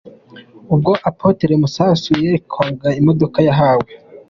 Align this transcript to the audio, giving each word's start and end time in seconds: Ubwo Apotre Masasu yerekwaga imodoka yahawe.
Ubwo 0.73 0.91
Apotre 1.09 1.53
Masasu 1.63 2.09
yerekwaga 2.21 2.89
imodoka 3.01 3.37
yahawe. 3.47 3.89